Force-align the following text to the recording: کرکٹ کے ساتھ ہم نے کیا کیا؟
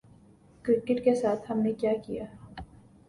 کرکٹ 0.65 1.03
کے 1.03 1.13
ساتھ 1.15 1.51
ہم 1.51 1.59
نے 1.59 1.73
کیا 1.73 1.93
کیا؟ 2.05 2.25